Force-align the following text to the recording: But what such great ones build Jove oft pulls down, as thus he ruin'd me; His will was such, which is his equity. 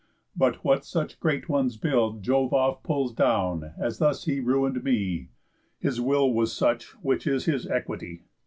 But 0.35 0.63
what 0.65 0.83
such 0.83 1.19
great 1.19 1.47
ones 1.47 1.77
build 1.77 2.23
Jove 2.23 2.53
oft 2.55 2.81
pulls 2.81 3.13
down, 3.13 3.73
as 3.77 3.99
thus 3.99 4.23
he 4.23 4.39
ruin'd 4.39 4.83
me; 4.83 5.29
His 5.77 6.01
will 6.01 6.33
was 6.33 6.51
such, 6.51 6.85
which 7.03 7.27
is 7.27 7.45
his 7.45 7.67
equity. 7.67 8.23